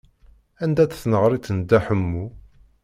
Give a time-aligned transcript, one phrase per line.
[0.63, 2.25] Anda-tt tneɣrit n Dda Ḥemmu?